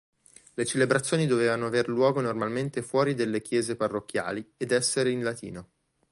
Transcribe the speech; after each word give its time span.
Le 0.55 0.65
celebrazioni 0.65 1.27
dovevano 1.27 1.67
avere 1.67 1.89
luogo 1.91 2.21
normalmente 2.21 2.81
fuori 2.81 3.13
delle 3.13 3.39
chiese 3.39 3.75
parrocchiali 3.75 4.53
ed 4.57 4.71
essere 4.71 5.11
in 5.11 5.21
latino. 5.21 5.69